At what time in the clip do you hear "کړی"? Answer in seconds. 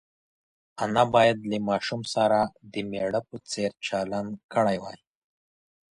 4.53-4.77